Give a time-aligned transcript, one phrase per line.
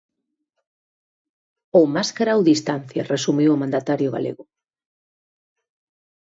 [1.77, 4.43] "Ou máscara, ou distancia", resumiu o mandatario galego.